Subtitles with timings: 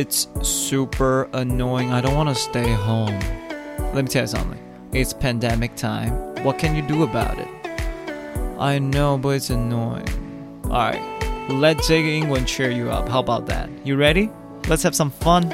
[0.00, 1.92] It's super annoying.
[1.92, 3.20] I don't want to stay home.
[3.92, 4.88] Let me tell you something.
[4.94, 6.12] It's pandemic time.
[6.42, 7.48] What can you do about it?
[8.58, 10.08] I know, but it's annoying.
[10.64, 11.02] Alright,
[11.50, 13.10] let's take England cheer you up.
[13.10, 13.68] How about that?
[13.84, 14.30] You ready?
[14.68, 15.50] Let's have some fun.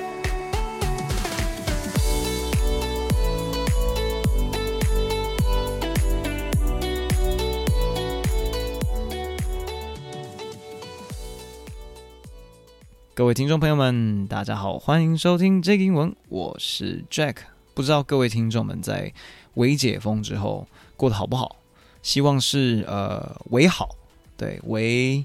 [13.16, 17.36] 各位听众朋友们，大家好，欢迎收听这个英文，我是 Jack。
[17.72, 19.10] 不知道各位听众们在
[19.54, 21.56] 微解封之后过得好不好？
[22.02, 23.88] 希望是呃为好，
[24.36, 25.24] 对为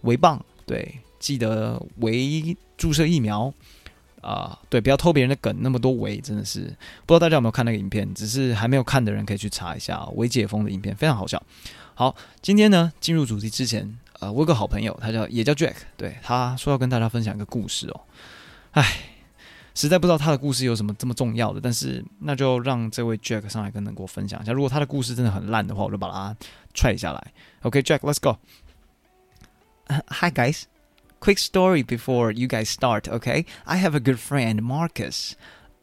[0.00, 3.54] 为棒，对记得为注射疫苗
[4.20, 6.62] 啊，对不要偷别人的梗，那么多为真的是
[7.06, 8.12] 不知道大家有没有看那个影片？
[8.14, 11.40] 只是还没有看的人可以去查一下微解封的影片，非常好笑。
[11.94, 13.96] 好，今天呢进入主题之前。
[14.20, 18.00] 呃，我有个好朋友，他叫也叫 Jack，对他说要跟大家分享一个故事哦。
[18.72, 18.84] 唉，
[19.74, 24.52] 实在不知道他的故事有什么这么重要的，但是那就让这位 Jack 上来跟能给我分享一下。
[24.52, 26.36] 如果他的故事真的很烂的话，我就把他
[26.74, 27.32] 踹下来。
[27.62, 28.38] OK，Jack，let's go。
[30.08, 30.64] Hi guys,
[31.20, 33.08] quick story before you guys start.
[33.08, 35.32] OK，I have a good friend, Marcus.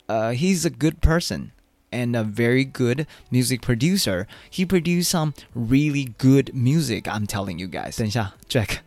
[0.08, 1.52] Uh, he's a good person.
[1.95, 4.27] and a very good music producer.
[4.51, 7.03] He produced some really good music.
[7.03, 7.99] I'm telling you guys.
[7.99, 8.79] 等一下，Jack，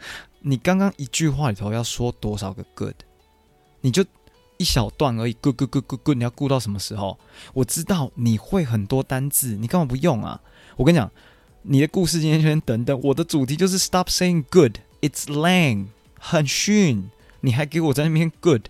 [0.42, 2.96] 你刚刚一句话里头要说多少个 good？
[3.82, 4.06] 你就
[4.58, 6.18] 一小段而已，good good good good good。
[6.18, 7.20] 你要顾到什么时候？
[7.54, 10.40] 我知道你会很多单字，你干嘛不用啊？
[10.78, 11.12] 我跟你讲，
[11.64, 13.00] 你的故事今天先等等。
[13.04, 14.78] 我的主题就是 stop saying good.
[15.02, 17.10] It's lame，很逊。
[17.42, 18.68] 你还给我在那边 good。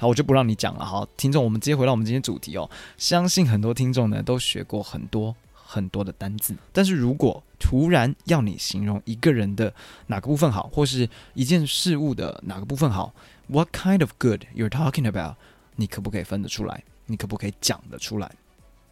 [0.00, 0.82] 好，我就不让你讲了。
[0.82, 2.70] 好，听众，我们直接回到我们今天主题哦。
[2.96, 9.70] 相信很多听众呢都学过很多很多的单字，但是如果突然要你形容一个人的
[10.06, 13.12] 哪个部分好，或是一件事物的哪个部分好
[13.48, 15.34] ，What kind of good you're talking about？
[15.76, 16.82] 你可不可以分得出来？
[17.04, 18.32] 你可不可以讲得出来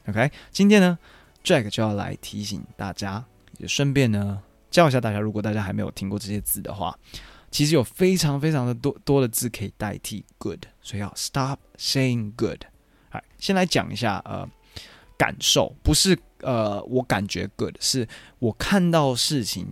[0.09, 0.99] ？OK，今天呢
[1.43, 3.25] ，Jack 就要来提醒大家，
[3.57, 6.95] 也顺便呢教一下大家，如果大家还没有听过这些字的话。
[7.52, 12.64] 其实有非常非常的多多的字可以代替 good，所以要 stop saying good。
[13.10, 14.48] 哎，先来讲一下呃
[15.18, 18.08] 感受，不是呃我感觉 good，是
[18.40, 19.68] 我看到事情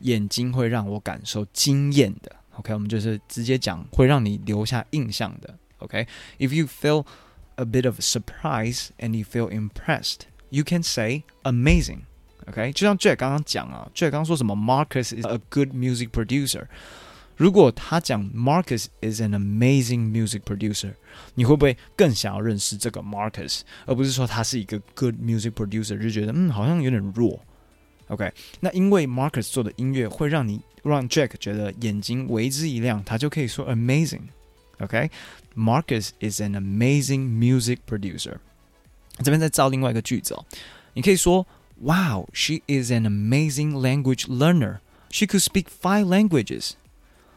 [0.00, 2.34] 眼睛会让我感受惊艳的。
[2.52, 5.54] OK，我们就是直接讲会让你留下印象的。
[5.78, 7.04] OK，if you feel
[7.56, 14.56] a bit of surprise and you feel impressed，you can say amazing。OK，就像 Jack 刚刚讲啊，Jack 刚刚说什么？
[14.56, 16.66] Marcus is a good music producer。
[17.40, 20.94] 如果他讲 Marcus is an amazing music producer，
[21.34, 27.38] 你会不会更想要认识这个 Marcus，而不是说他是一个 good music producer 就觉得嗯好像有点弱？
[28.08, 38.36] OK，那因为 Marcus 做的音乐会让你让 Jack 觉得眼睛为之一亮，他就可以说 amazing。OK，Marcus is an amazing music producer。
[39.18, 40.44] 这边再造另外一个句子哦，
[40.94, 41.46] 你可以说
[41.80, 44.78] Wow, she is an amazing language learner.
[45.10, 46.72] She could speak five languages.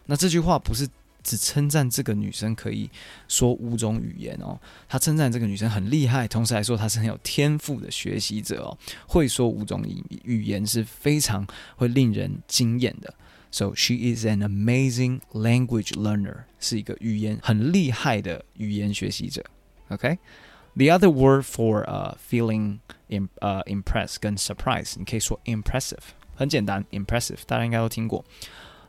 [0.06, 0.88] 那这句话不是
[1.22, 2.90] 只称赞这个女生可以
[3.28, 4.58] 说五种语言哦，
[4.88, 11.46] 他称赞这个女生很厉害，同时来说她是很有天赋的学习者哦，会说五种语语言是非常
[11.76, 13.14] 会令人惊艳的。
[13.52, 19.44] So she is an amazing language learner，是一个语言很厉害的语言学习者。
[19.90, 22.80] OK，the other word for uh feeling
[23.10, 25.98] im 呃 impressed 跟 surprise，你可以说 impressive，
[26.36, 28.24] 很简单，impressive 大家应该都听过。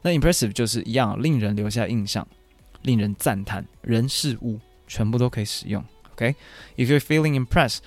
[0.05, 2.27] 那 impressive 就是一样，令人留下印象，
[2.83, 5.84] 令人赞叹，人事物全部都可以使用。
[6.12, 7.78] OK，if you're feeling impressed，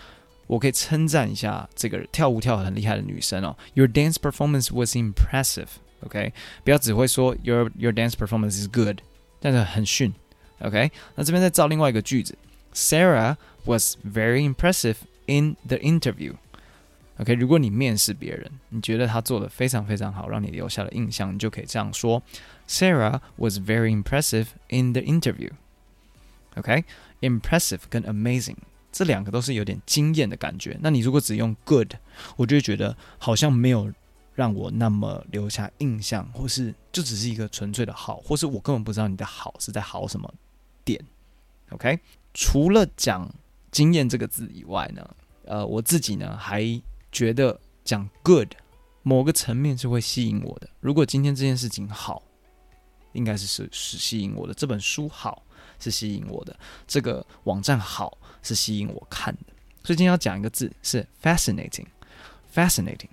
[0.47, 3.55] 我可以称赞一下这个跳舞跳得很厉害的女生哦。
[3.73, 6.33] Your dance performance was impressive。OK，
[6.63, 8.99] 不要只会说 your your dance performance is good，
[9.39, 10.13] 但是很逊。
[10.59, 12.37] OK，那这边再造另外一个句子，
[12.73, 16.33] Sarah was very impressive in the interview。
[17.20, 22.22] OK，如果你面试别人，你觉得他做的非常非常好，让你留下了印象，你就可以这样说
[22.68, 25.50] ：Sarah was very impressive in the interview。
[26.54, 28.54] OK，impressive 跟 amazing
[28.92, 30.78] 这两个都是有点惊艳的感觉。
[30.80, 31.94] 那你如果只用 good，
[32.36, 33.92] 我就会觉得好像没有
[34.36, 40.32] 让我那么留下印象，或是就只是一个纯粹的好，或是我根本不知道你的好是在好什么
[40.84, 41.04] 点。
[41.70, 41.98] OK，
[42.32, 43.28] 除了讲
[43.72, 45.16] 惊艳这个字以外呢，
[45.46, 46.80] 呃，我自己呢还。
[47.18, 48.48] 觉得讲 good
[49.02, 50.70] 某个层面是会吸引我的。
[50.78, 52.22] 如果今天这件事情好，
[53.12, 54.54] 应该是是是吸引我的。
[54.54, 55.42] 这本书好
[55.80, 56.56] 是吸引我的。
[56.86, 59.52] 这个网站好是吸引我看的。
[59.82, 61.86] 所以今天要讲一个字是 fascinating。
[62.54, 63.08] fascinating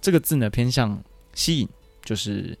[0.00, 1.02] 这个字呢偏向
[1.34, 1.68] 吸引，
[2.04, 2.56] 就是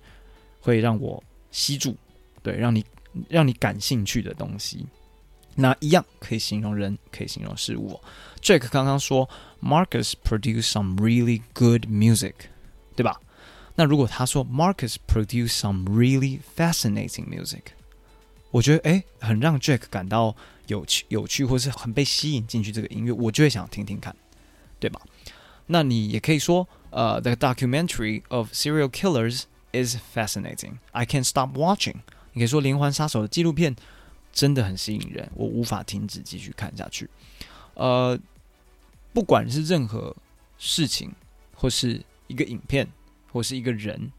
[0.60, 1.94] 会让我吸住，
[2.42, 2.84] 对，让你
[3.28, 4.84] 让你感兴趣的东西。
[5.55, 7.99] 那一样可以形容人，可以形容事物。
[8.41, 9.27] Jack 刚刚说，
[9.61, 12.33] Marcus produce some really good music，
[12.95, 13.19] 对吧？
[13.75, 17.61] 那如果他说 Marcus produce some really fascinating music，
[18.51, 20.35] 我觉得诶，很让 Jack 感到
[20.67, 24.15] 有趣、有趣，或是很被吸引进去这个音乐，我就会想听听看，
[24.79, 25.01] 对吧？
[25.67, 29.43] 那你也可以说，呃，The documentary of serial killers
[29.73, 30.77] is fascinating.
[30.91, 31.97] I can't stop watching.
[32.33, 33.75] 你可以说连环杀手的纪录片
[34.32, 37.08] 真的很吸引人，我无法停止继续看下去。
[37.74, 38.18] 呃，
[39.12, 40.14] 不管是任何
[40.58, 41.12] 事情，
[41.54, 42.88] 或是一个影片，
[43.30, 44.10] 或是一个人，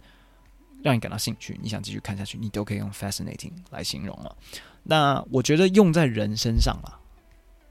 [0.82, 4.36] 让你感到兴趣，你想继续看下去，你都可以用 fascinating 来形容了。
[4.84, 7.00] 那我觉得用在人身上啊，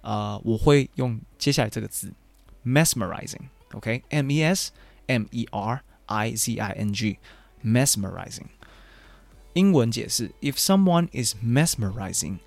[0.00, 2.12] 呃，我会用接下来这个字
[2.64, 3.42] mesmerizing。
[3.72, 4.70] OK，M E S
[5.06, 8.46] M E R I Z I N G，mesmerizing。
[9.54, 12.38] 英文解释：If someone is mesmerizing,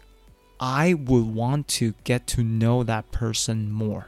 [0.58, 4.06] I would want to get to know that person more.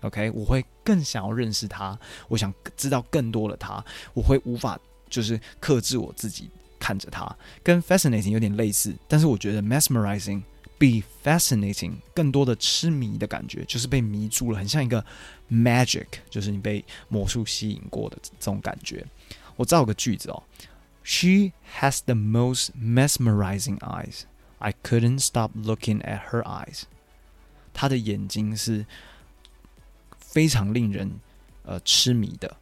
[0.00, 3.84] OK，我会更想要认识他，我想知道更多的他，
[4.14, 4.78] 我会无法
[5.08, 10.42] 就是克制我自己看着他，跟 fascinating 有点类似，但是我觉得 mesmerizing
[10.78, 15.04] 比 fascinating 更多的痴迷的感觉，就是被迷住了，很像一个
[15.50, 19.04] magic，就是你被魔术吸引过的这种感觉。
[19.56, 20.42] 我造个句子哦。
[21.05, 24.25] She has the most mesmerizing eyes.
[24.59, 26.83] I couldn't stop looking at her eyes.
[27.73, 28.85] 她的眼睛是
[30.19, 31.19] 非常令人
[31.63, 32.57] 呃痴迷的，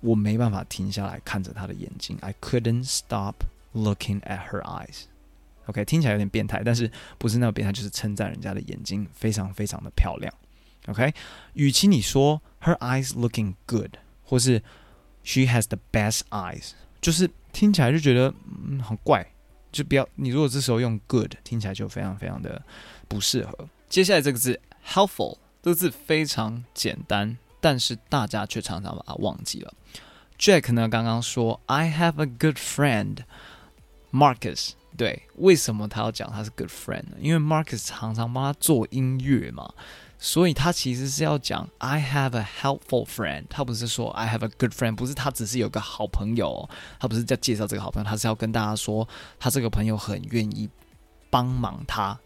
[0.00, 2.16] 我没办法停下来看着她的眼睛。
[2.20, 5.04] I couldn't stop looking at her eyes.
[5.66, 10.32] OK，听起来有点变态，但是不是那个变态，就是称赞人家的眼睛非常非常的漂亮。
[10.86, 11.12] OK，
[11.54, 14.62] 与其你说 her eyes looking good，或是
[15.24, 16.70] she has the best eyes，
[17.00, 18.33] 就是 听起来就觉得
[18.67, 19.25] 嗯很怪，
[19.71, 22.61] 就不要你如果这时候用 good，听起来就非常非常的
[23.07, 23.67] 不适合。
[23.89, 29.73] 接下来这个字 helpful，这个字非常简单，但是大家却常常把它忘记了。
[30.39, 37.17] Jack 呢刚刚说 I have a good friend，Marcus，对，为什么他要讲他是 good friend 呢？
[37.19, 39.73] 因为 Marcus 常常帮他做音乐嘛。
[40.20, 46.68] 所以他其实是要讲 I have a helpful friend，他不是说 I have a good friend，不是他只是有个好朋友，
[46.98, 49.06] 他不是在介绍这个好朋友，他是要跟大家说
[49.38, 50.68] 他这个朋友很愿意
[51.30, 52.18] 帮忙他。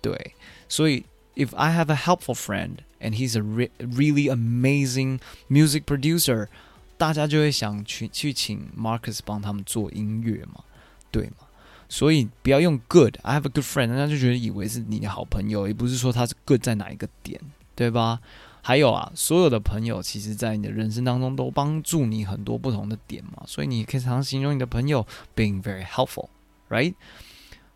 [0.00, 0.34] 对，
[0.68, 1.04] 所以
[1.34, 6.48] if I have a helpful friend and he's a re really amazing music producer，
[6.96, 10.62] 大家就会想去去请 Marcus 帮他们做音乐嘛，
[11.10, 11.45] 对吗？
[11.89, 17.39] 所以不要用 good，I have a good friend，人家就觉得以为是你的好朋友，也不是说他是 good 在哪一个点，
[17.75, 18.19] 对吧？
[18.61, 26.93] 还有啊，所有的朋友其实在你的人生当中都帮助你很多不同的点嘛，所以你可以常常形容你的朋友 being very helpful，right？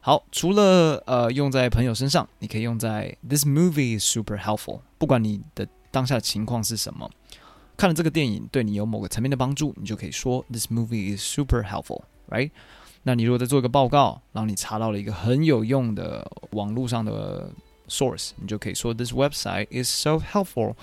[0.02, 7.10] 好，除了呃用在朋友身上，你可以用在 this movie is super helpful，不管你的当下的情况是什么，
[7.78, 12.52] 看了这个电影对你有某个层面的帮助，你就可以说 this movie is super helpful，right？
[13.03, 17.51] 那你如果在做一个报告，然后你查到了一个很有用的网络上的
[17.89, 20.75] source，你就可以说 This website is so helpful,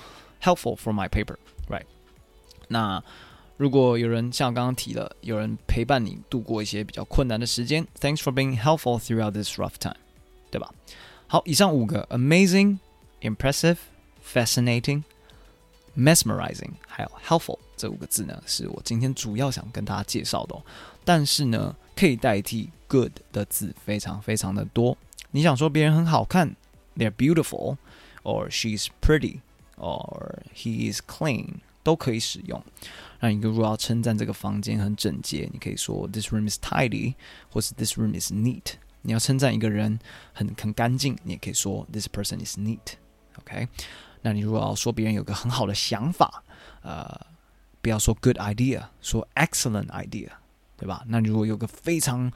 [0.42, 1.36] helpful for my paper,
[1.70, 1.84] right？
[2.70, 3.04] 那
[3.58, 9.98] 如果有人像刚刚提了，有人陪伴你度过一些比较困难的时间，Thanks for being helpful throughout this rough time，
[10.50, 10.74] 对吧？
[11.28, 15.04] 好，以上五个 amazing、impressive、fascinating、
[15.98, 20.56] mesmerizing，还有 helpful 这五个字呢，是我今天主要想跟大家介绍的。
[21.06, 24.98] 但是呢，可以代替 good 的字非常非常的多。
[25.32, 26.56] 你想说别人很好看，
[26.96, 31.48] they're beautiful，or she's pretty，or he is clean，
[31.84, 32.64] 都可以使用。
[33.20, 37.16] 那你如果要称赞这个房间很整洁，你可以说 this room is tidy，
[37.52, 38.74] 或是 this room is neat。
[39.02, 40.00] 你要称赞一个人
[40.32, 42.94] 很很干净，你也可以说 this person is neat。
[43.40, 43.68] OK，
[44.22, 46.44] 那你如果要说别人有个很好的想法，
[46.82, 47.20] 呃，
[47.82, 50.30] 不要说 good idea，说 excellent idea。
[50.76, 51.02] 对吧？
[51.08, 52.30] 那如果有个非常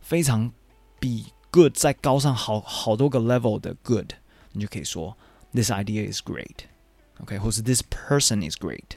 [0.00, 0.50] 非常
[0.98, 4.12] 比 good 再高上好好多个 level 的 good，
[4.50, 5.16] 你就可以说
[5.52, 8.96] this idea is great，OK，或是 this person is great，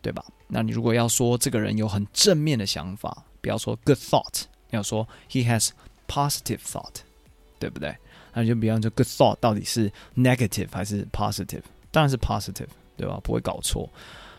[0.00, 0.24] 对吧？
[0.46, 5.70] 那你如果要说这个人有很正面的想法，不要说 good thought，要说 he has
[6.06, 6.96] positive thought，
[7.58, 7.96] 对不对？
[8.33, 11.63] 那就比方说 good thought 到底是 negative 还是 positive？
[11.91, 12.67] 当然是 positive，
[12.97, 13.19] 对吧？
[13.23, 13.89] 不会搞错。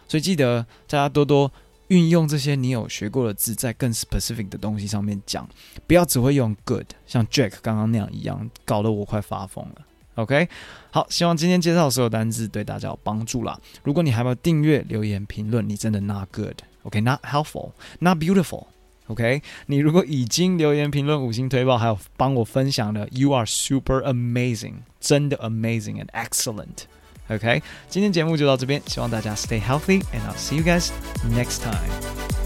[0.09, 1.51] 所以记得大家多多。
[1.89, 5.45] 运用这些你有学过的字，在更 specific 的东西上面讲，
[5.89, 9.83] 不要只会用 good，像 Jack 刚刚那样一样，搞得我快发疯了。
[10.15, 10.49] OK，
[10.93, 13.59] 好，希望今天介绍的所有单字对大家有帮助啦。
[13.83, 18.67] 如果你还没有订阅、留言、评论，你真的 not good，OK，not helpful，not beautiful。
[19.10, 30.90] OK，你如果已经留言评论五星推报，还有帮我分享的，You are super amazing，真的 amazing and excellent。OK，今天节目就到这边，希望大家 stay healthy and I'll see you guys
[31.32, 32.39] next time。